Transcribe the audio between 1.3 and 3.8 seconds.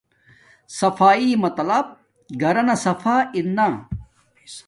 مطلب گھور صفا ارنا